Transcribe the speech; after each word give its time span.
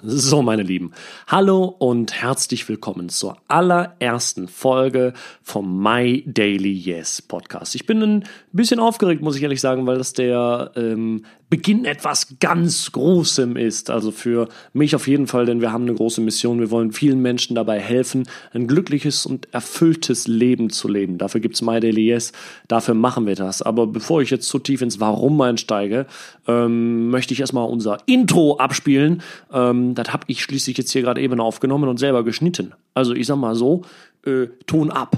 So, 0.00 0.42
meine 0.42 0.62
Lieben, 0.62 0.92
hallo 1.26 1.64
und 1.64 2.22
herzlich 2.22 2.68
willkommen 2.68 3.08
zur 3.08 3.36
allerersten 3.48 4.46
Folge 4.46 5.12
vom 5.42 5.82
My 5.82 6.22
Daily 6.24 6.72
Yes 6.72 7.20
Podcast. 7.20 7.74
Ich 7.74 7.84
bin 7.84 8.00
ein 8.02 8.24
bisschen 8.52 8.78
aufgeregt, 8.78 9.22
muss 9.22 9.34
ich 9.34 9.42
ehrlich 9.42 9.60
sagen, 9.60 9.88
weil 9.88 9.98
das 9.98 10.12
der 10.12 10.70
ähm, 10.76 11.24
Beginn 11.50 11.84
etwas 11.84 12.36
ganz 12.40 12.92
Großem 12.92 13.56
ist. 13.56 13.90
Also 13.90 14.10
für 14.10 14.48
mich 14.72 14.94
auf 14.94 15.08
jeden 15.08 15.26
Fall, 15.26 15.46
denn 15.46 15.60
wir 15.60 15.72
haben 15.72 15.84
eine 15.84 15.94
große 15.94 16.20
Mission. 16.20 16.60
Wir 16.60 16.70
wollen 16.70 16.92
vielen 16.92 17.20
Menschen 17.20 17.54
dabei 17.54 17.80
helfen, 17.80 18.28
ein 18.52 18.66
glückliches 18.66 19.24
und 19.24 19.52
erfülltes 19.54 20.26
Leben 20.26 20.70
zu 20.70 20.88
leben. 20.88 21.18
Dafür 21.18 21.40
gibt's 21.40 21.62
My 21.62 21.80
Daily 21.80 22.06
Yes, 22.06 22.32
dafür 22.68 22.94
machen 22.94 23.26
wir 23.26 23.34
das. 23.34 23.62
Aber 23.62 23.86
bevor 23.86 24.20
ich 24.20 24.30
jetzt 24.30 24.48
zu 24.48 24.58
tief 24.58 24.82
ins 24.82 25.00
Warum 25.00 25.40
einsteige, 25.40 26.06
ähm, 26.46 27.08
möchte 27.10 27.32
ich 27.32 27.40
erstmal 27.40 27.68
unser 27.68 27.98
Intro 28.06 28.56
abspielen. 28.58 29.22
Ähm, 29.52 29.94
das 29.94 30.12
habe 30.12 30.24
ich 30.28 30.42
schließlich 30.42 30.76
jetzt 30.76 30.92
hier 30.92 31.02
gerade 31.02 31.20
eben 31.20 31.40
aufgenommen 31.40 31.88
und 31.88 31.98
selber 31.98 32.24
geschnitten. 32.24 32.74
Also 32.94 33.14
ich 33.14 33.26
sag 33.26 33.36
mal 33.36 33.54
so, 33.54 33.82
äh, 34.26 34.48
Ton 34.66 34.90
ab. 34.90 35.16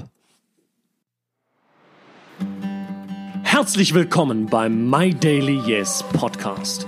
Herzlich 3.61 3.93
willkommen 3.93 4.47
beim 4.47 4.89
My 4.89 5.13
Daily 5.13 5.61
Yes 5.67 6.03
Podcast. 6.13 6.87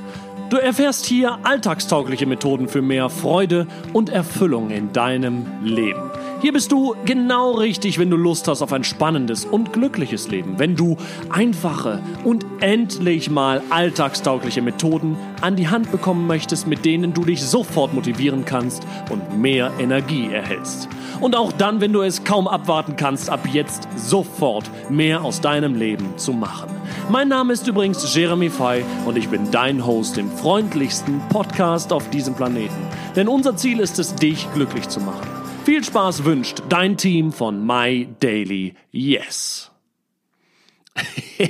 Du 0.50 0.58
erfährst 0.58 1.05
hier 1.05 1.38
alltagstaugliche 1.44 2.26
Methoden 2.26 2.68
für 2.68 2.81
mehr 2.81 3.12
Freude 3.12 3.68
und 3.94 4.09
Erfüllung 4.09 4.72
in 4.72 4.91
deinem 4.91 5.45
Leben. 5.64 6.09
Hier 6.43 6.52
bist 6.52 6.73
du 6.73 6.93
genau 7.05 7.53
richtig, 7.53 7.99
wenn 7.99 8.09
du 8.09 8.17
Lust 8.17 8.49
hast 8.49 8.61
auf 8.61 8.73
ein 8.73 8.83
spannendes 8.83 9.45
und 9.45 9.71
glückliches 9.71 10.27
Leben. 10.27 10.59
Wenn 10.59 10.75
du 10.75 10.97
einfache 11.29 12.02
und 12.25 12.45
endlich 12.59 13.29
mal 13.29 13.61
alltagstaugliche 13.69 14.61
Methoden 14.61 15.16
an 15.39 15.55
die 15.55 15.69
Hand 15.69 15.89
bekommen 15.89 16.27
möchtest, 16.27 16.67
mit 16.67 16.83
denen 16.83 17.13
du 17.13 17.23
dich 17.23 17.41
sofort 17.41 17.93
motivieren 17.93 18.43
kannst 18.43 18.85
und 19.09 19.39
mehr 19.39 19.71
Energie 19.79 20.33
erhältst. 20.33 20.89
Und 21.22 21.38
auch 21.38 21.53
dann, 21.53 21.80
wenn 21.80 21.94
du 21.94 22.02
es 22.02 22.25
kaum 22.25 22.50
abwarten 22.50 22.97
kannst, 22.97 23.30
ab 23.30 23.47
jetzt 23.50 23.88
sofort 23.95 24.69
mehr 24.89 25.23
aus 25.23 25.39
deinem 25.39 25.75
Leben 25.75 26.17
zu 26.17 26.33
machen. 26.33 26.69
Mein 27.07 27.30
Name 27.30 27.53
ist 27.53 27.69
übrigens 27.69 28.13
Jeremy 28.13 28.50
Fay 28.50 28.83
und 29.05 29.17
ich 29.17 29.30
bin 29.30 29.50
dein 29.52 29.85
Host 29.85 30.17
im 30.17 30.30
freundlichsten 30.30 31.22
Podcast 31.30 31.94
auf 31.94 32.09
diesem 32.09 32.33
Planeten. 32.33 32.85
Denn 33.16 33.30
unser 33.30 33.55
Ziel 33.55 33.80
ist 33.80 33.97
es, 33.97 34.13
dich 34.13 34.45
glücklich 34.53 34.89
zu 34.89 35.00
machen. 35.00 35.33
Viel 35.66 35.81
Spaß 35.81 36.25
wünscht 36.25 36.61
dein 36.67 36.97
Team 36.97 37.31
von 37.31 37.66
My 37.66 38.09
Daily 38.19 38.73
Yes. 38.92 39.72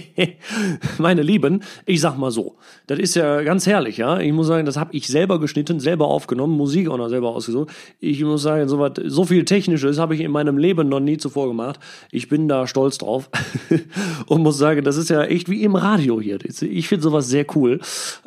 Meine 0.97 1.22
Lieben, 1.22 1.63
ich 1.86 2.02
sag 2.02 2.17
mal 2.17 2.31
so, 2.31 2.55
das 2.88 2.99
ist 2.99 3.16
ja 3.16 3.41
ganz 3.41 3.67
herrlich, 3.67 3.97
ja. 3.97 4.19
Ich 4.19 4.31
muss 4.33 4.47
sagen, 4.47 4.66
das 4.66 4.77
habe 4.77 4.94
ich 4.95 5.08
selber 5.08 5.39
geschnitten, 5.39 5.80
selber 5.80 6.08
aufgenommen, 6.08 6.55
Musik 6.55 6.89
auch 6.89 6.97
noch 6.97 7.09
selber 7.09 7.30
ausgesucht. 7.30 7.69
Ich 8.00 8.23
muss 8.23 8.41
sagen, 8.41 8.67
so, 8.67 8.80
was, 8.80 8.94
so 9.05 9.25
viel 9.25 9.45
Technisches 9.45 10.00
habe 10.00 10.16
ich 10.16 10.22
in 10.22 10.31
meinem 10.31 10.58
Leben 10.58 10.89
noch 10.89 11.00
nie 11.00 11.17
zuvor 11.17 11.47
gemacht. 11.47 11.80
Ich 12.11 12.30
bin 12.30 12.47
da 12.47 12.67
stolz 12.67 12.97
drauf 12.97 13.30
und 14.27 14.41
muss 14.41 14.58
sagen, 14.58 14.83
das 14.83 14.97
ist 14.97 15.09
ja 15.09 15.23
echt 15.23 15.50
wie 15.50 15.63
im 15.63 15.75
Radio 15.75 16.19
hier. 16.19 16.39
Ich 16.44 16.88
finde 16.88 17.03
sowas 17.03 17.28
sehr 17.28 17.45
cool. 17.55 17.80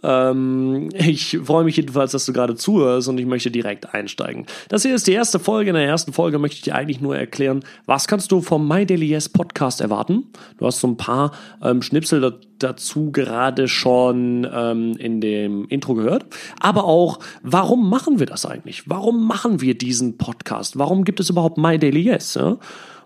Ähm, 0.03 0.91
ich 0.95 1.39
freue 1.43 1.65
mich 1.65 1.77
jedenfalls, 1.77 2.13
dass 2.13 2.27
du 2.27 2.33
gerade 2.33 2.55
zuhörst 2.55 3.09
und 3.09 3.19
ich 3.19 3.27
möchte 3.27 3.51
direkt 3.51 3.95
einsteigen. 3.95 4.47
Das 4.69 4.83
hier 4.83 4.95
ist 4.95 5.07
die 5.07 5.13
erste 5.13 5.39
Folge. 5.39 5.71
In 5.71 5.77
der 5.77 5.87
ersten 5.87 6.13
Folge 6.13 6.39
möchte 6.39 6.57
ich 6.57 6.63
dir 6.63 6.75
eigentlich 6.75 7.01
nur 7.01 7.17
erklären, 7.17 7.65
was 7.87 8.07
kannst 8.07 8.33
du 8.33 8.41
vom 8.41 8.67
My 8.69 8.87
Daily 8.87 9.07
Yes 9.07 9.29
Podcast 9.29 9.81
erwarten. 9.81 10.25
Du 10.59 10.67
hast 10.67 10.81
so 10.81 10.89
ein 10.89 10.97
paar 10.97 11.07
paar 11.07 11.31
ähm, 11.63 11.83
Schnipsel 11.83 12.39
dazu 12.59 13.11
gerade 13.13 13.69
schon 13.69 14.47
ähm, 14.53 14.97
in 14.99 15.21
dem 15.21 15.67
Intro 15.69 15.95
gehört. 15.95 16.27
Aber 16.61 16.85
auch, 16.85 17.19
warum 17.43 17.91
machen 17.91 18.19
wir 18.19 18.27
das 18.27 18.47
eigentlich? 18.47 18.89
Warum 18.89 19.27
machen 19.27 19.61
wir 19.61 19.77
diesen 19.77 20.19
Podcast? 20.19 20.79
Warum 20.79 21.05
gibt 21.05 21.21
es 21.21 21.31
überhaupt 21.31 21.59
My 21.59 21.79
Daily 21.79 22.01
Yes? 22.01 22.35
Ja? 22.35 22.59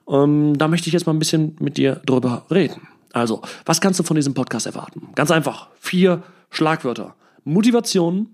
Ähm, 0.09 0.57
da 0.57 0.69
möchte 0.69 0.89
ich 0.89 0.93
jetzt 0.93 1.07
mal 1.07 1.13
ein 1.13 1.19
bisschen 1.19 1.57
mit 1.61 1.77
dir 1.77 2.01
drüber 2.07 2.47
reden. 2.51 2.89
Also, 3.13 3.43
was 3.65 3.81
kannst 3.81 3.99
du 3.99 4.05
von 4.05 4.17
diesem 4.17 4.35
Podcast 4.35 4.67
erwarten? 4.67 5.09
Ganz 5.15 5.31
einfach. 5.31 5.69
Vier 5.79 6.23
Schlagwörter. 6.51 7.15
Motivation, 7.45 8.29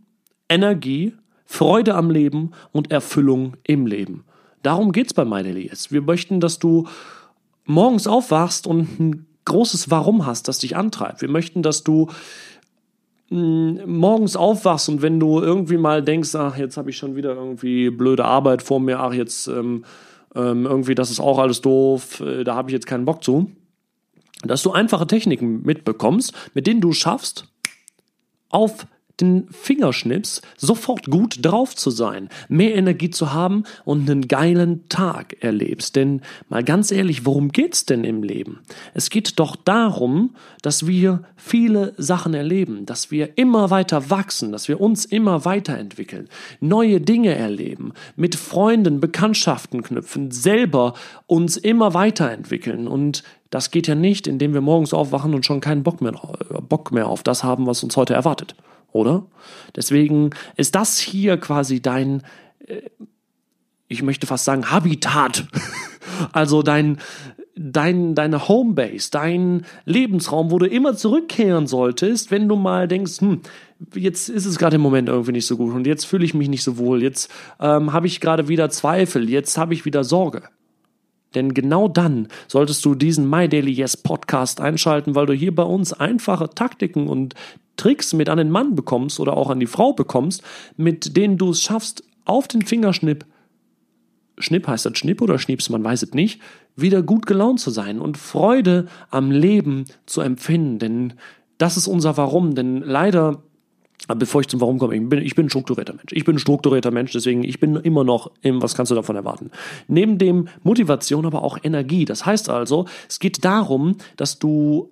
Energie, 0.48 1.14
Freude 1.44 1.94
am 1.94 2.10
Leben 2.10 2.50
und 2.72 2.90
Erfüllung 2.90 3.56
im 3.62 3.86
Leben. 3.86 4.24
Darum 4.62 4.92
geht's 4.92 5.14
bei 5.14 5.24
My 5.24 5.42
Daily 5.42 5.68
Yes. 5.68 5.92
Wir 5.92 6.02
möchten, 6.02 6.40
dass 6.40 6.58
du 6.58 6.88
morgens 7.64 8.06
aufwachst 8.06 8.66
und 8.66 8.98
ein 8.98 9.26
großes 9.46 9.90
Warum 9.90 10.26
hast, 10.26 10.48
das 10.48 10.58
dich 10.58 10.76
antreibt. 10.76 11.22
Wir 11.22 11.30
möchten, 11.30 11.62
dass 11.62 11.82
du 11.82 12.08
hm, 13.28 13.80
morgens 13.86 14.36
aufwachst 14.36 14.88
und 14.88 15.02
wenn 15.02 15.18
du 15.18 15.40
irgendwie 15.40 15.78
mal 15.78 16.02
denkst, 16.02 16.34
ach, 16.34 16.56
jetzt 16.56 16.76
habe 16.76 16.90
ich 16.90 16.96
schon 16.96 17.16
wieder 17.16 17.34
irgendwie 17.34 17.90
blöde 17.90 18.24
Arbeit 18.24 18.62
vor 18.62 18.78
mir, 18.78 19.00
ach, 19.00 19.12
jetzt 19.12 19.48
ähm, 19.48 19.84
ähm, 20.34 20.66
irgendwie, 20.66 20.94
das 20.94 21.10
ist 21.10 21.20
auch 21.20 21.38
alles 21.38 21.60
doof, 21.62 22.20
äh, 22.20 22.44
da 22.44 22.54
habe 22.54 22.70
ich 22.70 22.74
jetzt 22.74 22.86
keinen 22.86 23.04
Bock 23.04 23.24
zu, 23.24 23.50
dass 24.44 24.62
du 24.62 24.72
einfache 24.72 25.06
Techniken 25.06 25.62
mitbekommst, 25.62 26.32
mit 26.54 26.66
denen 26.66 26.80
du 26.80 26.92
schaffst, 26.92 27.46
auf 28.50 28.86
den 29.20 29.48
Fingerschnips 29.50 30.42
sofort 30.56 31.06
gut 31.06 31.38
drauf 31.42 31.74
zu 31.74 31.90
sein, 31.90 32.28
mehr 32.48 32.74
Energie 32.74 33.10
zu 33.10 33.32
haben 33.32 33.64
und 33.84 34.08
einen 34.08 34.28
geilen 34.28 34.88
Tag 34.88 35.42
erlebst. 35.42 35.96
Denn 35.96 36.20
mal 36.48 36.62
ganz 36.62 36.90
ehrlich, 36.90 37.24
worum 37.24 37.50
geht's 37.50 37.86
denn 37.86 38.04
im 38.04 38.22
Leben? 38.22 38.60
Es 38.94 39.10
geht 39.10 39.38
doch 39.38 39.56
darum, 39.56 40.34
dass 40.62 40.86
wir 40.86 41.22
viele 41.36 41.94
Sachen 41.96 42.34
erleben, 42.34 42.84
dass 42.86 43.10
wir 43.10 43.38
immer 43.38 43.70
weiter 43.70 44.10
wachsen, 44.10 44.52
dass 44.52 44.68
wir 44.68 44.80
uns 44.80 45.04
immer 45.04 45.44
weiterentwickeln, 45.44 46.28
neue 46.60 47.00
Dinge 47.00 47.34
erleben, 47.34 47.92
mit 48.16 48.34
Freunden 48.34 49.00
Bekanntschaften 49.00 49.82
knüpfen, 49.82 50.30
selber 50.30 50.94
uns 51.26 51.56
immer 51.56 51.94
weiterentwickeln 51.94 52.86
und 52.86 53.22
das 53.50 53.70
geht 53.70 53.86
ja 53.86 53.94
nicht, 53.94 54.26
indem 54.26 54.54
wir 54.54 54.60
morgens 54.60 54.92
aufwachen 54.92 55.32
und 55.32 55.46
schon 55.46 55.60
keinen 55.60 55.84
Bock 55.84 56.00
mehr, 56.00 56.12
Bock 56.68 56.90
mehr 56.90 57.06
auf 57.06 57.22
das 57.22 57.44
haben, 57.44 57.66
was 57.66 57.82
uns 57.82 57.96
heute 57.96 58.12
erwartet 58.12 58.56
oder? 58.96 59.26
Deswegen 59.74 60.30
ist 60.56 60.74
das 60.74 60.98
hier 60.98 61.36
quasi 61.36 61.80
dein, 61.80 62.22
äh, 62.66 62.82
ich 63.88 64.02
möchte 64.02 64.26
fast 64.26 64.44
sagen, 64.44 64.70
Habitat. 64.70 65.46
also 66.32 66.62
dein, 66.62 66.98
dein, 67.56 68.14
deine 68.14 68.48
Homebase, 68.48 69.10
dein 69.10 69.64
Lebensraum, 69.84 70.50
wo 70.50 70.58
du 70.58 70.66
immer 70.66 70.96
zurückkehren 70.96 71.66
solltest, 71.66 72.30
wenn 72.30 72.48
du 72.48 72.56
mal 72.56 72.86
denkst, 72.88 73.20
hm, 73.20 73.40
jetzt 73.94 74.28
ist 74.28 74.46
es 74.46 74.58
gerade 74.58 74.76
im 74.76 74.82
Moment 74.82 75.08
irgendwie 75.08 75.32
nicht 75.32 75.46
so 75.46 75.56
gut 75.56 75.74
und 75.74 75.86
jetzt 75.86 76.04
fühle 76.04 76.24
ich 76.24 76.34
mich 76.34 76.48
nicht 76.48 76.62
so 76.62 76.78
wohl, 76.78 77.02
jetzt 77.02 77.30
ähm, 77.60 77.92
habe 77.92 78.06
ich 78.06 78.20
gerade 78.20 78.48
wieder 78.48 78.70
Zweifel, 78.70 79.28
jetzt 79.28 79.56
habe 79.58 79.74
ich 79.74 79.84
wieder 79.84 80.04
Sorge. 80.04 80.42
Denn 81.36 81.54
genau 81.54 81.86
dann 81.86 82.26
solltest 82.48 82.84
du 82.84 82.96
diesen 82.96 83.30
My 83.30 83.48
Daily 83.48 83.70
Yes 83.70 83.96
Podcast 83.96 84.60
einschalten, 84.60 85.14
weil 85.14 85.26
du 85.26 85.34
hier 85.34 85.54
bei 85.54 85.62
uns 85.62 85.92
einfache 85.92 86.50
Taktiken 86.50 87.06
und 87.06 87.34
Tricks 87.76 88.12
mit 88.14 88.28
an 88.28 88.38
den 88.38 88.50
Mann 88.50 88.74
bekommst 88.74 89.20
oder 89.20 89.36
auch 89.36 89.50
an 89.50 89.60
die 89.60 89.66
Frau 89.66 89.92
bekommst, 89.92 90.42
mit 90.76 91.16
denen 91.16 91.38
du 91.38 91.50
es 91.50 91.62
schaffst, 91.62 92.02
auf 92.24 92.48
den 92.48 92.62
Fingerschnipp, 92.62 93.24
Schnipp 94.38 94.66
heißt 94.66 94.86
das 94.86 94.98
Schnipp 94.98 95.22
oder 95.22 95.38
Schnieps, 95.38 95.70
man 95.70 95.84
weiß 95.84 96.02
es 96.02 96.12
nicht, 96.12 96.40
wieder 96.74 97.02
gut 97.02 97.26
gelaunt 97.26 97.60
zu 97.60 97.70
sein 97.70 98.00
und 98.00 98.18
Freude 98.18 98.86
am 99.10 99.30
Leben 99.30 99.84
zu 100.04 100.20
empfinden. 100.20 100.78
Denn 100.78 101.12
das 101.58 101.76
ist 101.76 101.86
unser 101.86 102.16
Warum. 102.16 102.54
Denn 102.54 102.82
leider 102.82 103.42
aber 104.06 104.20
bevor 104.20 104.40
ich 104.40 104.48
zum 104.48 104.60
Warum 104.60 104.78
komme, 104.78 104.96
ich 104.96 105.08
bin, 105.08 105.22
ich 105.22 105.34
bin 105.34 105.46
ein 105.46 105.50
strukturierter 105.50 105.94
Mensch. 105.94 106.12
Ich 106.12 106.24
bin 106.24 106.36
ein 106.36 106.38
strukturierter 106.38 106.90
Mensch, 106.90 107.12
deswegen 107.12 107.44
ich 107.44 107.60
bin 107.60 107.76
immer 107.76 108.04
noch 108.04 108.30
im, 108.42 108.62
was 108.62 108.74
kannst 108.74 108.90
du 108.90 108.94
davon 108.94 109.16
erwarten? 109.16 109.50
Neben 109.88 110.18
dem 110.18 110.48
Motivation 110.62 111.26
aber 111.26 111.42
auch 111.42 111.58
Energie. 111.62 112.04
Das 112.04 112.26
heißt 112.26 112.48
also, 112.48 112.86
es 113.08 113.18
geht 113.18 113.44
darum, 113.44 113.96
dass 114.16 114.38
du 114.38 114.90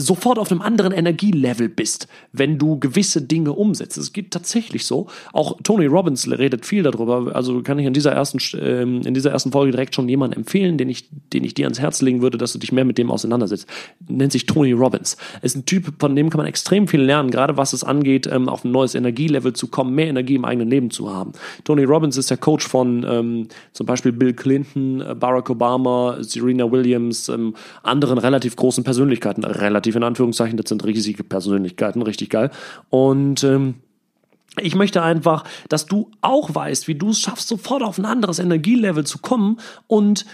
sofort 0.00 0.38
auf 0.38 0.50
einem 0.50 0.62
anderen 0.62 0.92
Energielevel 0.92 1.68
bist, 1.68 2.08
wenn 2.32 2.58
du 2.58 2.78
gewisse 2.78 3.22
Dinge 3.22 3.52
umsetzt. 3.52 3.98
Es 3.98 4.12
geht 4.12 4.30
tatsächlich 4.30 4.86
so. 4.86 5.06
Auch 5.32 5.58
Tony 5.62 5.86
Robbins 5.86 6.28
redet 6.30 6.66
viel 6.66 6.82
darüber. 6.82 7.34
Also 7.34 7.62
kann 7.62 7.78
ich 7.78 7.86
in 7.86 7.92
dieser 7.92 8.12
ersten, 8.12 8.38
ähm, 8.60 9.02
in 9.02 9.14
dieser 9.14 9.30
ersten 9.30 9.52
Folge 9.52 9.72
direkt 9.72 9.94
schon 9.94 10.08
jemanden 10.08 10.36
empfehlen, 10.36 10.78
den 10.78 10.88
ich, 10.88 11.08
den 11.32 11.44
ich 11.44 11.54
dir 11.54 11.66
ans 11.66 11.80
Herz 11.80 12.00
legen 12.02 12.22
würde, 12.22 12.38
dass 12.38 12.52
du 12.52 12.58
dich 12.58 12.72
mehr 12.72 12.84
mit 12.84 12.98
dem 12.98 13.10
auseinandersetzt. 13.10 13.66
Nennt 14.08 14.32
sich 14.32 14.46
Tony 14.46 14.72
Robbins. 14.72 15.16
Ist 15.42 15.56
ein 15.56 15.66
Typ, 15.66 15.92
von 15.98 16.16
dem 16.16 16.30
kann 16.30 16.38
man 16.38 16.46
extrem 16.46 16.88
viel 16.88 17.02
lernen, 17.02 17.30
gerade 17.30 17.56
was 17.56 17.72
es 17.72 17.84
angeht, 17.84 18.28
ähm, 18.30 18.48
auf 18.48 18.64
ein 18.64 18.70
neues 18.70 18.94
Energielevel 18.94 19.52
zu 19.52 19.68
kommen, 19.68 19.94
mehr 19.94 20.08
Energie 20.08 20.34
im 20.34 20.44
eigenen 20.44 20.70
Leben 20.70 20.90
zu 20.90 21.12
haben. 21.12 21.32
Tony 21.64 21.84
Robbins 21.84 22.16
ist 22.16 22.30
der 22.30 22.38
Coach 22.38 22.66
von 22.66 23.04
ähm, 23.08 23.48
zum 23.72 23.86
Beispiel 23.86 24.12
Bill 24.12 24.32
Clinton, 24.32 25.00
äh, 25.00 25.14
Barack 25.14 25.50
Obama, 25.50 26.16
Serena 26.20 26.70
Williams, 26.70 27.28
ähm, 27.28 27.54
anderen 27.82 28.18
relativ 28.18 28.56
großen 28.56 28.84
Persönlichkeiten, 28.84 29.44
relativ 29.44 29.89
relativ 29.90 29.96
in 29.96 30.04
Anführungszeichen, 30.04 30.56
das 30.56 30.68
sind 30.68 30.84
riesige 30.84 31.24
Persönlichkeiten, 31.24 32.02
richtig 32.02 32.30
geil. 32.30 32.50
Und 32.88 33.44
ähm, 33.44 33.74
ich 34.60 34.74
möchte 34.74 35.02
einfach, 35.02 35.44
dass 35.68 35.86
du 35.86 36.10
auch 36.20 36.54
weißt, 36.54 36.88
wie 36.88 36.96
du 36.96 37.10
es 37.10 37.20
schaffst, 37.20 37.48
sofort 37.48 37.82
auf 37.82 37.98
ein 37.98 38.04
anderes 38.04 38.38
Energielevel 38.38 39.04
zu 39.04 39.18
kommen 39.18 39.58
und 39.86 40.26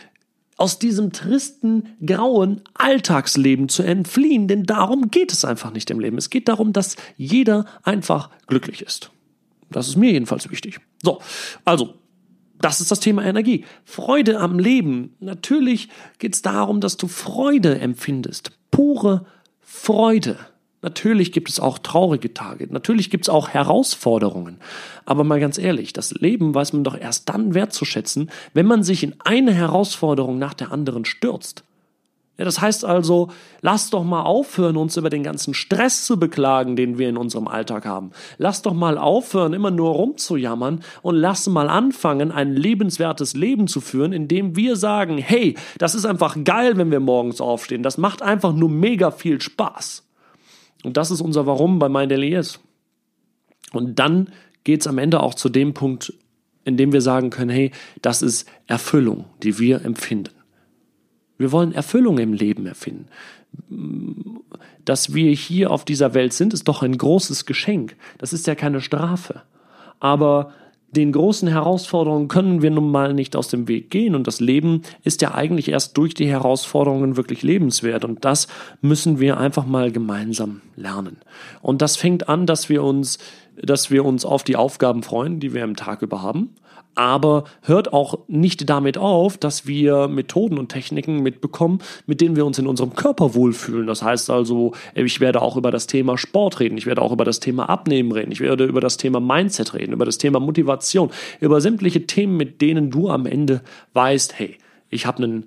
aus 0.59 0.79
diesem 0.79 1.13
tristen, 1.13 1.97
grauen 2.05 2.63
Alltagsleben 2.73 3.69
zu 3.69 3.83
entfliehen, 3.83 4.49
denn 4.49 4.65
darum 4.65 5.11
geht 5.11 5.31
es 5.33 5.45
einfach 5.45 5.71
nicht 5.71 5.91
im 5.91 6.01
Leben. 6.01 6.17
Es 6.17 6.31
geht 6.31 6.49
darum, 6.49 6.73
dass 6.73 6.97
jeder 7.19 7.67
einfach 7.83 8.31
glücklich 8.47 8.81
ist. 8.81 9.11
Das 9.71 9.87
ist 9.87 9.97
mir 9.97 10.13
jedenfalls 10.13 10.51
wichtig. 10.51 10.81
So, 11.03 11.21
also 11.67 11.95
das 12.59 12.81
ist 12.81 12.91
das 12.91 13.01
Thema 13.01 13.23
Energie. 13.23 13.67
Freude 13.85 14.41
am 14.41 14.59
Leben. 14.59 15.15
Natürlich 15.21 15.91
geht 16.19 16.35
es 16.35 16.41
darum, 16.41 16.81
dass 16.81 16.97
du 16.97 17.07
Freude 17.07 17.79
empfindest. 17.79 18.53
Pure 18.71 19.27
Freude. 19.79 20.39
Natürlich 20.83 21.33
gibt 21.33 21.49
es 21.49 21.61
auch 21.61 21.79
traurige 21.79 22.35
Tage. 22.35 22.67
Natürlich 22.71 23.11
gibt 23.11 23.27
es 23.27 23.29
auch 23.29 23.51
Herausforderungen. 23.51 24.59
Aber 25.05 25.23
mal 25.23 25.39
ganz 25.39 25.59
ehrlich, 25.59 25.93
das 25.93 26.13
Leben 26.13 26.55
weiß 26.55 26.73
man 26.73 26.83
doch 26.83 26.99
erst 26.99 27.29
dann 27.29 27.55
wertzuschätzen, 27.55 28.31
wenn 28.53 28.67
man 28.67 28.83
sich 28.83 29.03
in 29.03 29.15
eine 29.21 29.53
Herausforderung 29.53 30.39
nach 30.39 30.55
der 30.55 30.73
anderen 30.73 31.05
stürzt. 31.05 31.63
Ja, 32.39 32.45
das 32.45 32.61
heißt 32.61 32.85
also, 32.85 33.29
lass 33.63 33.89
doch 33.89 34.05
mal 34.05 34.23
aufhören, 34.23 34.77
uns 34.77 34.99
über 34.99 35.09
den 35.09 35.23
ganzen 35.23 35.55
Stress 35.55 36.05
zu 36.05 36.19
beklagen, 36.19 36.77
den 36.77 36.99
wir 36.99 37.09
in 37.09 37.17
unserem 37.17 37.49
Alltag 37.49 37.87
haben. 37.87 38.11
Lass 38.37 38.61
doch 38.61 38.75
mal 38.75 38.99
aufhören, 38.99 39.55
immer 39.55 39.71
nur 39.71 39.91
rumzujammern 39.91 40.81
und 41.01 41.15
lass 41.15 41.47
mal 41.47 41.71
anfangen, 41.71 42.33
ein 42.33 42.53
lebenswertes 42.53 43.35
Leben 43.35 43.69
zu 43.69 43.81
führen, 43.81 44.13
indem 44.13 44.55
wir 44.55 44.77
sagen, 44.77 45.17
hey, 45.17 45.57
das 45.79 45.95
ist 45.95 46.05
einfach 46.05 46.37
geil, 46.45 46.77
wenn 46.77 46.91
wir 46.91 47.01
morgens 47.01 47.41
aufstehen. 47.41 47.83
Das 47.83 47.97
macht 47.97 48.21
einfach 48.21 48.53
nur 48.53 48.69
mega 48.69 49.11
viel 49.11 49.41
Spaß. 49.41 50.07
Und 50.85 50.99
das 50.99 51.11
ist 51.11 51.23
unser 51.23 51.47
Warum 51.47 51.79
bei 51.79 51.89
Yes. 52.07 52.61
Und 53.73 53.99
dann 53.99 54.31
geht 54.63 54.83
es 54.83 54.87
am 54.87 54.99
Ende 54.99 55.23
auch 55.23 55.35
zu 55.35 55.49
dem 55.49 55.73
Punkt, 55.73 56.13
in 56.65 56.77
dem 56.77 56.93
wir 56.93 57.01
sagen 57.01 57.31
können, 57.31 57.51
hey, 57.51 57.73
das 58.03 58.21
ist 58.21 58.47
Erfüllung, 58.67 59.25
die 59.43 59.59
wir 59.59 59.85
empfinden. 59.85 60.36
Wir 61.39 61.53
wollen 61.53 61.73
Erfüllung 61.73 62.19
im 62.19 62.33
Leben 62.33 62.67
erfinden. 62.67 63.07
Dass 64.85 65.15
wir 65.15 65.33
hier 65.33 65.71
auf 65.71 65.85
dieser 65.85 66.15
Welt 66.15 66.33
sind, 66.33 66.55
ist 66.55 66.69
doch 66.69 66.83
ein 66.83 66.97
großes 66.97 67.47
Geschenk. 67.47 67.97
Das 68.19 68.33
ist 68.33 68.47
ja 68.47 68.55
keine 68.55 68.81
Strafe. 68.81 69.43
Aber 70.01 70.53
den 70.91 71.13
großen 71.13 71.49
Herausforderungen 71.49 72.29
können 72.29 72.63
wir 72.63 72.71
nun 72.71 72.91
mal 72.91 73.13
nicht 73.13 73.37
aus 73.37 73.49
dem 73.49 73.69
Weg 73.69 73.91
gehen 73.91 74.15
und 74.15 74.27
das 74.27 74.41
Leben 74.41 74.83
ist 75.05 75.21
ja 75.21 75.35
eigentlich 75.35 75.69
erst 75.69 75.97
durch 75.97 76.15
die 76.15 76.29
Herausforderungen 76.29 77.17
wirklich 77.17 77.43
lebenswert 77.43 78.05
und 78.05 78.25
das 78.25 78.49
müssen 78.81 79.21
wir 79.21 79.37
einfach 79.37 79.67
mal 79.67 79.91
gemeinsam 79.93 80.63
lernen. 80.77 81.19
Und 81.61 81.83
das 81.83 81.97
fängt 81.97 82.29
an, 82.29 82.47
dass 82.47 82.69
wir 82.69 82.83
uns, 82.83 83.19
dass 83.63 83.91
wir 83.91 84.05
uns 84.05 84.25
auf 84.25 84.45
die 84.45 84.57
Aufgaben 84.57 85.03
freuen, 85.03 85.41
die 85.41 85.55
wir 85.55 85.65
im 85.65 85.77
Tag 85.77 86.03
über 86.03 86.23
haben 86.23 86.57
aber 86.97 87.45
hört 87.63 87.93
auch 87.93 88.21
nicht 88.27 88.69
damit 88.69 88.97
auf, 88.97 89.37
dass 89.37 89.67
wir 89.67 90.09
Methoden 90.09 90.59
und 90.59 90.71
Techniken 90.71 91.23
mitbekommen, 91.23 91.79
mit 92.07 92.23
denen 92.23 92.37
wir 92.37 92.47
uns 92.47 92.59
in 92.59 92.67
unserem 92.67 92.95
Körper 92.95 93.35
wohlfühlen. 93.35 93.87
Das 93.87 94.03
heißt 94.03 94.31
also, 94.31 94.73
ich 94.95 95.21
werde 95.21 95.43
auch 95.43 95.57
über 95.59 95.71
das 95.71 95.87
Thema 95.87 96.17
Sport 96.17 96.59
reden, 96.59 96.79
ich 96.79 96.87
werde 96.87 97.03
auch 97.03 97.13
über 97.13 97.27
das 97.27 97.39
Thema 97.39 97.69
Abnehmen 97.69 98.13
reden, 98.13 98.33
ich 98.33 98.41
werde 98.41 98.65
über 98.65 98.81
das 98.81 98.97
Thema 98.97 99.21
Mindset 99.21 99.75
reden, 99.75 99.93
über 99.93 100.07
das 100.07 100.17
Thema 100.17 100.41
Motivation, 100.41 101.11
über 101.41 101.61
sämtliche 101.61 102.07
Themen, 102.07 102.39
mit 102.39 102.63
denen 102.63 102.91
du 102.91 103.11
am 103.11 103.27
Ende 103.27 103.61
weißt, 103.93 104.39
hey, 104.39 104.57
ich 104.89 105.05
habe 105.05 105.23
einen 105.23 105.45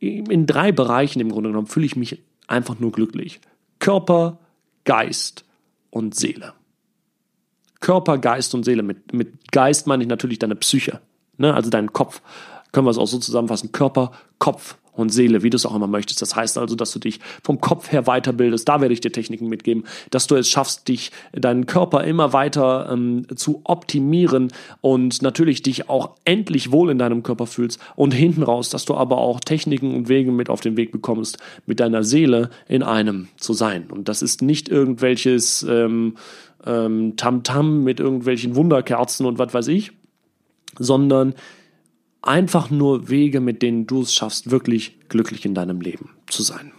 in 0.00 0.46
drei 0.46 0.70
Bereichen 0.70 1.20
im 1.20 1.30
Grunde 1.30 1.48
genommen 1.48 1.66
fühle 1.66 1.86
ich 1.86 1.96
mich 1.96 2.22
einfach 2.46 2.78
nur 2.78 2.92
glücklich. 2.92 3.40
Körper, 3.80 4.38
Geist 4.84 5.44
und 5.90 6.14
Seele. 6.14 6.52
Körper, 7.80 8.18
Geist 8.18 8.54
und 8.54 8.64
Seele. 8.64 8.82
Mit, 8.82 9.12
mit 9.12 9.52
Geist 9.52 9.86
meine 9.86 10.02
ich 10.02 10.08
natürlich 10.08 10.38
deine 10.38 10.56
Psyche, 10.56 11.00
ne? 11.36 11.54
also 11.54 11.70
deinen 11.70 11.92
Kopf. 11.92 12.22
Können 12.72 12.86
wir 12.86 12.90
es 12.90 12.98
auch 12.98 13.06
so 13.06 13.18
zusammenfassen. 13.18 13.72
Körper, 13.72 14.12
Kopf 14.38 14.76
und 14.98 15.10
Seele, 15.10 15.42
wie 15.42 15.50
du 15.50 15.56
es 15.56 15.64
auch 15.64 15.74
immer 15.74 15.86
möchtest. 15.86 16.20
Das 16.20 16.34
heißt 16.34 16.58
also, 16.58 16.74
dass 16.74 16.92
du 16.92 16.98
dich 16.98 17.20
vom 17.42 17.60
Kopf 17.60 17.92
her 17.92 18.02
weiterbildest. 18.02 18.68
Da 18.68 18.80
werde 18.80 18.92
ich 18.92 19.00
dir 19.00 19.12
Techniken 19.12 19.46
mitgeben, 19.46 19.84
dass 20.10 20.26
du 20.26 20.34
es 20.34 20.48
schaffst, 20.48 20.88
dich, 20.88 21.12
deinen 21.32 21.66
Körper 21.66 22.02
immer 22.04 22.32
weiter 22.32 22.90
ähm, 22.92 23.24
zu 23.36 23.60
optimieren 23.64 24.52
und 24.80 25.22
natürlich 25.22 25.62
dich 25.62 25.88
auch 25.88 26.16
endlich 26.24 26.72
wohl 26.72 26.90
in 26.90 26.98
deinem 26.98 27.22
Körper 27.22 27.46
fühlst. 27.46 27.80
Und 27.94 28.12
hinten 28.12 28.42
raus, 28.42 28.70
dass 28.70 28.84
du 28.84 28.94
aber 28.94 29.18
auch 29.18 29.38
Techniken 29.38 29.94
und 29.94 30.08
Wege 30.08 30.32
mit 30.32 30.50
auf 30.50 30.60
den 30.60 30.76
Weg 30.76 30.90
bekommst, 30.90 31.38
mit 31.64 31.78
deiner 31.78 32.02
Seele 32.02 32.50
in 32.66 32.82
einem 32.82 33.28
zu 33.36 33.52
sein. 33.52 33.86
Und 33.90 34.08
das 34.08 34.20
ist 34.20 34.42
nicht 34.42 34.68
irgendwelches 34.68 35.62
ähm, 35.62 36.16
ähm, 36.64 37.16
Tamtam 37.16 37.84
mit 37.84 38.00
irgendwelchen 38.00 38.54
Wunderkerzen 38.54 39.26
und 39.26 39.38
was 39.38 39.54
weiß 39.54 39.68
ich, 39.68 39.92
sondern 40.78 41.34
einfach 42.22 42.70
nur 42.70 43.08
Wege, 43.08 43.40
mit 43.40 43.62
denen 43.62 43.86
du 43.86 44.02
es 44.02 44.14
schaffst, 44.14 44.50
wirklich 44.50 44.98
glücklich 45.08 45.44
in 45.44 45.54
deinem 45.54 45.80
Leben 45.80 46.10
zu 46.26 46.42
sein. 46.42 46.72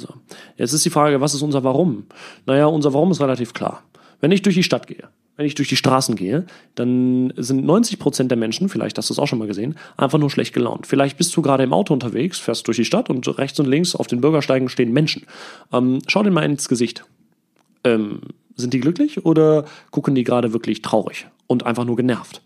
So. 0.00 0.08
Jetzt 0.56 0.72
ist 0.72 0.84
die 0.84 0.90
Frage, 0.90 1.20
was 1.20 1.34
ist 1.34 1.42
unser 1.42 1.64
Warum? 1.64 2.06
Naja, 2.46 2.66
unser 2.66 2.94
Warum 2.94 3.10
ist 3.10 3.20
relativ 3.20 3.52
klar. 3.52 3.82
Wenn 4.20 4.32
ich 4.32 4.42
durch 4.42 4.54
die 4.54 4.62
Stadt 4.62 4.86
gehe, 4.86 5.08
wenn 5.36 5.46
ich 5.46 5.54
durch 5.54 5.68
die 5.68 5.76
Straßen 5.76 6.16
gehe, 6.16 6.46
dann 6.74 7.32
sind 7.36 7.64
90 7.64 8.00
Prozent 8.00 8.30
der 8.30 8.38
Menschen, 8.38 8.68
vielleicht 8.68 8.98
hast 8.98 9.08
du 9.08 9.14
es 9.14 9.20
auch 9.20 9.28
schon 9.28 9.38
mal 9.38 9.46
gesehen, 9.46 9.76
einfach 9.96 10.18
nur 10.18 10.30
schlecht 10.30 10.52
gelaunt. 10.52 10.86
Vielleicht 10.86 11.16
bist 11.16 11.36
du 11.36 11.42
gerade 11.42 11.62
im 11.62 11.72
Auto 11.72 11.94
unterwegs, 11.94 12.40
fährst 12.40 12.66
durch 12.66 12.76
die 12.76 12.84
Stadt 12.84 13.08
und 13.08 13.38
rechts 13.38 13.60
und 13.60 13.66
links 13.66 13.94
auf 13.94 14.08
den 14.08 14.20
Bürgersteigen 14.20 14.68
stehen 14.68 14.92
Menschen. 14.92 15.26
Ähm, 15.72 16.00
schau 16.08 16.24
dir 16.24 16.32
mal 16.32 16.44
ins 16.44 16.68
Gesicht. 16.68 17.04
Ähm, 17.84 18.20
sind 18.58 18.74
die 18.74 18.80
glücklich 18.80 19.24
oder 19.24 19.64
gucken 19.90 20.14
die 20.14 20.24
gerade 20.24 20.52
wirklich 20.52 20.82
traurig 20.82 21.26
und 21.46 21.64
einfach 21.64 21.84
nur 21.84 21.96
genervt? 21.96 22.42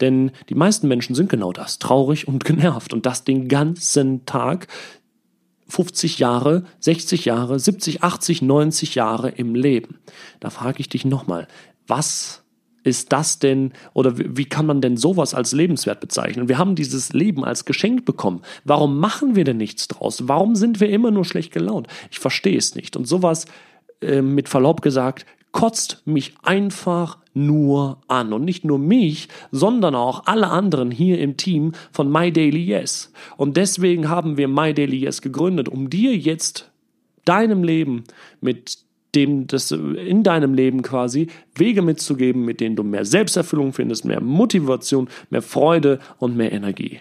Denn 0.00 0.32
die 0.48 0.54
meisten 0.54 0.88
Menschen 0.88 1.14
sind 1.14 1.28
genau 1.28 1.52
das, 1.52 1.78
traurig 1.78 2.26
und 2.26 2.44
genervt 2.46 2.92
und 2.92 3.06
das 3.06 3.24
den 3.24 3.48
ganzen 3.48 4.26
Tag, 4.26 4.66
50 5.68 6.18
Jahre, 6.18 6.64
60 6.80 7.24
Jahre, 7.24 7.58
70, 7.58 8.02
80, 8.02 8.42
90 8.42 8.94
Jahre 8.94 9.30
im 9.30 9.54
Leben. 9.54 10.00
Da 10.40 10.50
frage 10.50 10.80
ich 10.80 10.88
dich 10.88 11.04
nochmal, 11.06 11.48
was 11.86 12.42
ist 12.84 13.12
das 13.12 13.38
denn 13.38 13.72
oder 13.94 14.18
wie 14.18 14.44
kann 14.44 14.66
man 14.66 14.80
denn 14.80 14.96
sowas 14.96 15.34
als 15.34 15.52
lebenswert 15.52 16.00
bezeichnen? 16.00 16.48
Wir 16.48 16.58
haben 16.58 16.74
dieses 16.74 17.12
Leben 17.12 17.44
als 17.44 17.64
Geschenk 17.64 18.04
bekommen. 18.04 18.42
Warum 18.64 18.98
machen 18.98 19.36
wir 19.36 19.44
denn 19.44 19.56
nichts 19.56 19.88
draus? 19.88 20.28
Warum 20.28 20.56
sind 20.56 20.80
wir 20.80 20.90
immer 20.90 21.10
nur 21.10 21.24
schlecht 21.24 21.52
gelaunt? 21.52 21.86
Ich 22.10 22.18
verstehe 22.18 22.58
es 22.58 22.74
nicht. 22.74 22.96
Und 22.96 23.06
sowas, 23.06 23.46
äh, 24.00 24.20
mit 24.20 24.48
Verlaub 24.48 24.82
gesagt, 24.82 25.26
kotzt 25.52 26.02
mich 26.04 26.34
einfach 26.42 27.18
nur 27.34 27.98
an. 28.08 28.32
Und 28.32 28.44
nicht 28.44 28.64
nur 28.64 28.78
mich, 28.78 29.28
sondern 29.50 29.94
auch 29.94 30.26
alle 30.26 30.48
anderen 30.48 30.90
hier 30.90 31.18
im 31.18 31.36
Team 31.36 31.72
von 31.92 32.10
My 32.10 32.32
Daily 32.32 32.62
Yes. 32.64 33.12
Und 33.36 33.56
deswegen 33.56 34.08
haben 34.08 34.36
wir 34.36 34.48
My 34.48 34.74
Daily 34.74 34.98
Yes 34.98 35.22
gegründet, 35.22 35.68
um 35.68 35.88
dir 35.88 36.16
jetzt 36.16 36.70
deinem 37.24 37.62
Leben 37.62 38.04
mit 38.40 38.78
dem 39.14 39.46
das 39.46 39.70
in 39.70 40.22
deinem 40.22 40.54
Leben 40.54 40.82
quasi 40.82 41.28
Wege 41.54 41.82
mitzugeben, 41.82 42.44
mit 42.44 42.60
denen 42.60 42.76
du 42.76 42.82
mehr 42.82 43.04
Selbsterfüllung 43.04 43.74
findest, 43.74 44.06
mehr 44.06 44.22
Motivation, 44.22 45.08
mehr 45.28 45.42
Freude 45.42 45.98
und 46.18 46.36
mehr 46.36 46.52
Energie. 46.52 47.00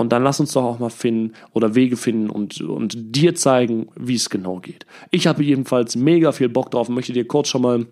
Und 0.00 0.12
dann 0.12 0.22
lass 0.24 0.40
uns 0.40 0.52
doch 0.52 0.64
auch 0.64 0.78
mal 0.78 0.88
finden 0.88 1.34
oder 1.52 1.74
Wege 1.74 1.98
finden 1.98 2.30
und, 2.30 2.62
und 2.62 2.94
dir 2.96 3.34
zeigen, 3.34 3.88
wie 3.96 4.14
es 4.14 4.30
genau 4.30 4.56
geht. 4.56 4.86
Ich 5.10 5.26
habe 5.26 5.42
jedenfalls 5.42 5.94
mega 5.94 6.32
viel 6.32 6.48
Bock 6.48 6.70
drauf 6.70 6.88
und 6.88 6.94
möchte 6.94 7.12
dir 7.12 7.28
kurz 7.28 7.48
schon 7.48 7.60
mal 7.60 7.84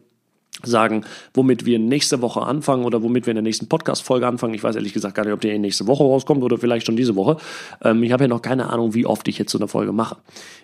sagen, 0.63 1.05
womit 1.35 1.67
wir 1.67 1.79
nächste 1.79 2.23
Woche 2.23 2.41
anfangen 2.41 2.87
oder 2.87 3.03
womit 3.03 3.27
wir 3.27 3.33
in 3.33 3.37
der 3.37 3.43
nächsten 3.43 3.69
Podcast-Folge 3.69 4.27
anfangen. 4.27 4.55
Ich 4.55 4.65
weiß 4.65 4.77
ehrlich 4.77 4.95
gesagt 4.95 5.17
gar 5.17 5.25
nicht, 5.25 5.35
ob 5.35 5.43
die 5.43 5.59
nächste 5.59 5.87
Woche 5.87 6.03
rauskommt 6.03 6.43
oder 6.43 6.57
vielleicht 6.57 6.87
schon 6.87 6.97
diese 6.97 7.15
Woche. 7.15 7.37
Ähm, 7.85 8.03
ich 8.03 8.11
habe 8.11 8.25
ja 8.25 8.29
noch 8.29 8.41
keine 8.41 8.71
Ahnung, 8.71 8.95
wie 8.95 9.05
oft 9.05 9.29
ich 9.29 9.37
jetzt 9.37 9.53
so 9.53 9.59
eine 9.59 9.69
Folge 9.69 9.93
mache. 9.93 10.17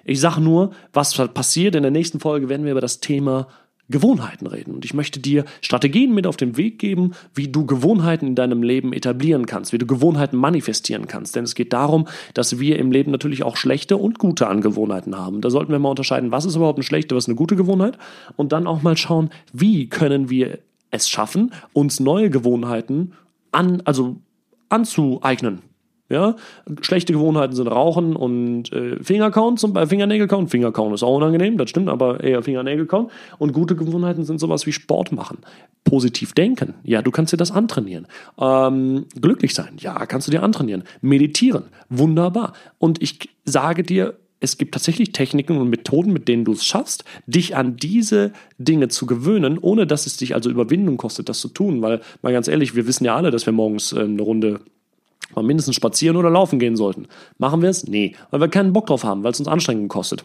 Ich 0.03 0.21
sage 0.21 0.41
nur, 0.41 0.71
was 0.95 1.15
passiert. 1.35 1.75
In 1.75 1.83
der 1.83 1.93
nächsten 1.93 2.21
Folge 2.21 2.49
werden 2.49 2.65
wir 2.65 2.73
über 2.73 2.81
das 2.81 3.01
Thema 3.01 3.49
Gewohnheiten 3.91 4.47
reden. 4.47 4.75
Und 4.75 4.85
ich 4.85 4.95
möchte 4.95 5.21
dir 5.21 5.45
Strategien 5.61 6.14
mit 6.14 6.26
auf 6.26 6.37
den 6.37 6.57
Weg 6.57 6.79
geben, 6.79 7.12
wie 7.35 7.49
du 7.49 7.67
Gewohnheiten 7.67 8.26
in 8.26 8.35
deinem 8.35 8.62
Leben 8.62 8.93
etablieren 8.93 9.47
kannst, 9.47 9.73
wie 9.73 9.79
du 9.79 9.87
Gewohnheiten 9.87 10.37
manifestieren 10.37 11.07
kannst. 11.07 11.37
Denn 11.37 11.45
es 11.45 11.55
geht 11.55 11.73
darum, 11.73 12.09
dass 12.33 12.59
wir 12.59 12.79
im 12.79 12.93
Leben 12.93 13.11
natürlich 13.11 13.43
auch 13.43 13.57
schlechte 13.57 13.97
und 13.97 14.19
gute 14.19 14.47
Angewohnheiten 14.47 15.17
haben. 15.17 15.43
Da 15.43 15.50
sollten 15.50 15.73
wir 15.73 15.79
mal 15.79 15.91
unterscheiden, 15.91 16.31
was 16.31 16.47
ist 16.47 16.57
überhaupt 16.57 16.79
eine 16.79 16.85
schlechte, 16.85 17.14
was 17.14 17.25
ist 17.25 17.29
eine 17.29 17.37
gute 17.37 17.57
Gewohnheit. 17.57 17.99
Und 18.37 18.53
dann 18.53 18.67
auch 18.67 18.83
mal 18.83 18.97
schauen, 18.97 19.31
wie 19.53 19.88
können 19.88 20.31
wir 20.31 20.61
es 20.91 21.09
schaffen, 21.09 21.53
uns 21.73 22.00
neue 22.00 22.31
Gewohnheiten 22.31 23.12
an, 23.53 23.83
also 23.85 24.17
anzueignen. 24.69 25.61
Ja, 26.11 26.37
schlechte 26.82 27.14
Gewohnheiten 27.14 27.54
sind 27.54 27.66
Rauchen 27.66 28.14
und 28.14 28.70
äh, 28.73 29.02
Fingerkauen, 29.02 29.56
zum 29.56 29.73
Beispiel 29.73 29.88
Fingernägel 29.88 30.28
kauen. 30.28 30.49
Fingerkauen 30.49 30.92
ist 30.92 31.02
auch 31.02 31.16
unangenehm, 31.16 31.56
das 31.56 31.70
stimmt, 31.70 31.88
aber 31.88 32.23
eher 32.23 32.42
Fingernägel 32.42 32.84
kauen. 32.84 33.11
Und 33.38 33.54
gute 33.54 33.75
Gewohnheiten 33.75 34.25
sind 34.25 34.38
sowas 34.38 34.66
wie 34.66 34.73
Sport 34.73 35.12
machen. 35.12 35.38
Positiv 35.84 36.34
denken, 36.34 36.75
ja, 36.82 37.00
du 37.00 37.11
kannst 37.11 37.32
dir 37.32 37.38
das 37.38 37.52
antrainieren. 37.52 38.06
Ähm, 38.38 39.06
glücklich 39.18 39.54
sein, 39.54 39.76
ja, 39.78 40.04
kannst 40.04 40.26
du 40.26 40.30
dir 40.30 40.42
antrainieren. 40.42 40.84
Meditieren, 41.00 41.64
wunderbar. 41.88 42.52
Und 42.78 43.02
ich 43.02 43.30
sage 43.46 43.82
dir, 43.82 44.14
es 44.40 44.58
gibt 44.58 44.75
tatsächlich 44.75 45.12
Techniken 45.12 45.56
und 45.56 45.70
Methoden, 45.70 46.12
mit 46.12 46.28
denen 46.28 46.44
du 46.44 46.52
es 46.52 46.66
schaffst, 46.66 47.04
dich 47.26 47.56
an 47.56 47.76
diese 47.76 48.32
Dinge 48.58 48.88
zu 48.88 49.06
gewöhnen, 49.06 49.58
ohne 49.58 49.87
dass 49.87 50.06
es 50.06 50.18
dich 50.18 50.34
also 50.34 50.50
Überwindung 50.50 50.99
kostet, 50.99 51.30
das 51.30 51.40
zu 51.40 51.49
tun. 51.49 51.80
Weil, 51.80 52.02
mal 52.20 52.32
ganz 52.32 52.46
ehrlich, 52.46 52.76
wir 52.76 52.87
wissen 52.87 53.06
ja 53.06 53.16
alle, 53.16 53.30
dass 53.30 53.46
wir 53.46 53.54
morgens 53.54 53.92
äh, 53.92 54.00
eine 54.00 54.20
Runde 54.20 54.61
mal 55.35 55.43
mindestens 55.43 55.76
spazieren 55.76 56.17
oder 56.17 56.31
laufen 56.31 56.59
gehen 56.59 56.76
sollten. 56.76 57.07
Machen 57.38 57.62
wir 57.62 57.71
es? 57.71 57.87
Nee, 57.87 58.14
weil 58.31 58.41
wir 58.41 58.49
keinen 58.49 58.73
Bock 58.73 58.87
drauf 58.87 59.05
haben, 59.05 59.25
weil 59.25 59.33
es 59.33 59.38
uns 59.38 59.49
Anstrengungen 59.49 59.88
kostet. 59.88 60.25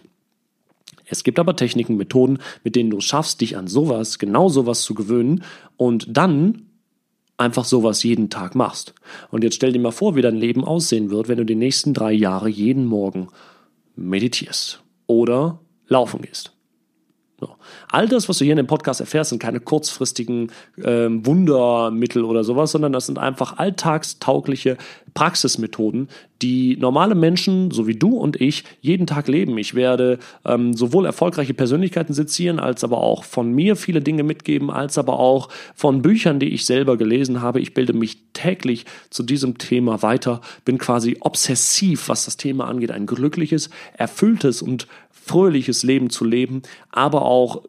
Es 1.06 1.24
gibt 1.24 1.40
aber 1.40 1.56
Techniken, 1.56 1.98
Methoden, 1.98 2.40
mit 2.64 2.76
denen 2.76 2.92
du 2.92 3.02
schaffst, 3.02 3.42
dich 3.42 3.58
an 3.58 3.68
sowas, 3.68 4.20
genau 4.20 4.48
sowas 4.48 4.84
zu 4.84 4.94
gewöhnen 4.94 5.44
und 5.76 6.06
dann 6.16 6.68
einfach 7.38 7.66
sowas 7.66 8.04
jeden 8.04 8.30
Tag 8.30 8.54
machst. 8.54 8.94
Und 9.32 9.44
jetzt 9.44 9.56
stell 9.56 9.72
dir 9.72 9.80
mal 9.80 9.92
vor, 9.92 10.16
wie 10.16 10.22
dein 10.22 10.36
Leben 10.36 10.64
aussehen 10.64 11.10
wird, 11.10 11.28
wenn 11.28 11.38
du 11.38 11.46
die 11.46 11.56
nächsten 11.56 11.94
drei 11.94 12.12
Jahre 12.12 12.50
jeden 12.50 12.86
Morgen 12.86 13.30
meditierst 13.96 14.84
oder 15.08 15.60
laufen 15.88 16.22
gehst. 16.22 16.54
So. 17.40 17.56
All 17.90 18.08
das, 18.08 18.28
was 18.28 18.38
du 18.38 18.44
hier 18.44 18.54
in 18.54 18.58
dem 18.58 18.68
Podcast 18.68 19.00
erfährst, 19.00 19.30
sind 19.30 19.40
keine 19.40 19.60
kurzfristigen 19.60 20.52
ähm, 20.84 21.26
Wundermittel 21.26 22.26
oder 22.26 22.44
sowas, 22.44 22.72
sondern 22.72 22.92
das 22.92 23.06
sind 23.06 23.18
einfach 23.18 23.58
alltagstaugliche 23.58 24.78
Praxismethoden, 25.14 26.10
die 26.42 26.78
normale 26.78 27.16
Menschen, 27.16 27.72
so 27.72 27.88
wie 27.88 27.96
du 27.96 28.18
und 28.18 28.40
ich, 28.40 28.64
jeden 28.82 29.08
Tag 29.08 29.28
leben. 29.28 29.58
Ich 29.58 29.76
werde 29.76 30.20
ähm, 30.46 30.74
sowohl 30.74 31.06
erfolgreiche 31.06 31.54
Persönlichkeiten 31.54 32.14
sezieren, 32.14 32.60
als 32.60 32.84
aber 32.84 33.00
auch 33.00 33.24
von 33.24 33.52
mir 33.52 33.76
viele 33.76 34.02
Dinge 34.02 34.24
mitgeben, 34.24 34.70
als 34.70 34.98
aber 34.98 35.20
auch 35.20 35.50
von 35.76 36.02
Büchern, 36.02 36.40
die 36.40 36.50
ich 36.50 36.66
selber 36.66 36.98
gelesen 36.98 37.42
habe. 37.42 37.60
Ich 37.60 37.74
bilde 37.74 37.94
mich 37.94 38.18
täglich 38.34 38.86
zu 39.10 39.24
diesem 39.24 39.58
Thema 39.58 40.02
weiter, 40.02 40.42
bin 40.66 40.78
quasi 40.78 41.18
obsessiv, 41.20 42.10
was 42.10 42.26
das 42.26 42.38
Thema 42.38 42.68
angeht, 42.68 42.92
ein 42.92 43.06
glückliches, 43.06 43.70
erfülltes 43.98 44.62
und 44.62 44.88
fröhliches 45.12 45.84
Leben 45.84 46.10
zu 46.10 46.26
leben, 46.26 46.62
aber 46.92 47.24
auch 47.24 47.64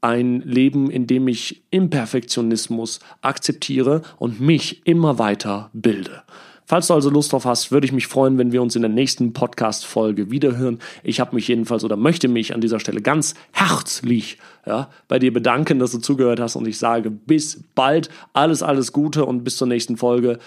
ein 0.00 0.40
Leben, 0.40 0.90
in 0.90 1.06
dem 1.06 1.28
ich 1.28 1.62
Imperfektionismus 1.70 3.00
akzeptiere 3.20 4.02
und 4.18 4.40
mich 4.40 4.86
immer 4.86 5.18
weiter 5.18 5.70
bilde. 5.72 6.22
Falls 6.70 6.86
du 6.86 6.94
also 6.94 7.10
Lust 7.10 7.32
drauf 7.32 7.46
hast, 7.46 7.72
würde 7.72 7.84
ich 7.84 7.90
mich 7.92 8.06
freuen, 8.06 8.38
wenn 8.38 8.52
wir 8.52 8.62
uns 8.62 8.76
in 8.76 8.82
der 8.82 8.88
nächsten 8.88 9.32
Podcast-Folge 9.32 10.30
wiederhören. 10.30 10.78
Ich 11.02 11.18
habe 11.18 11.34
mich 11.34 11.48
jedenfalls 11.48 11.82
oder 11.82 11.96
möchte 11.96 12.28
mich 12.28 12.54
an 12.54 12.60
dieser 12.60 12.78
Stelle 12.78 13.02
ganz 13.02 13.34
herzlich 13.50 14.38
ja, 14.64 14.88
bei 15.08 15.18
dir 15.18 15.32
bedanken, 15.32 15.80
dass 15.80 15.90
du 15.90 15.98
zugehört 15.98 16.38
hast 16.38 16.54
und 16.54 16.68
ich 16.68 16.78
sage 16.78 17.10
bis 17.10 17.64
bald, 17.74 18.08
alles, 18.34 18.62
alles 18.62 18.92
Gute 18.92 19.24
und 19.24 19.42
bis 19.42 19.56
zur 19.56 19.66
nächsten 19.66 19.96
Folge. 19.96 20.38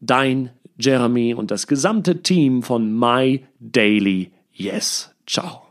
Dein 0.00 0.50
Jeremy 0.76 1.32
und 1.32 1.50
das 1.50 1.66
gesamte 1.66 2.20
Team 2.22 2.62
von 2.62 2.92
My 2.92 3.42
Daily 3.58 4.32
Yes. 4.52 5.10
Ciao. 5.26 5.65